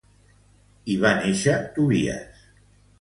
[0.87, 2.43] Hi va néixer Tobies.